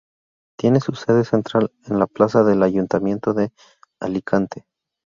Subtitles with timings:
[0.57, 3.51] Tiene su sede central en la Plaza del Ayuntamiento de
[3.99, 4.65] Alicante.